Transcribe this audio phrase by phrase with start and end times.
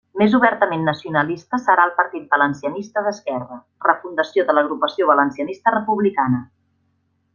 [0.19, 3.59] Més obertament nacionalista serà el Partit Valencianista d'Esquerra,
[3.89, 6.41] refundació de l'Agrupació Valencianista Republicana.